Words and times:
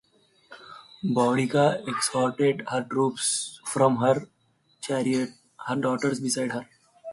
Boudica 1.03 1.87
exhorted 1.87 2.63
her 2.69 2.81
troops 2.83 3.61
from 3.65 3.97
her 3.97 4.27
chariot, 4.81 5.29
her 5.67 5.75
daughters 5.75 6.19
beside 6.19 6.51
her. 6.53 6.67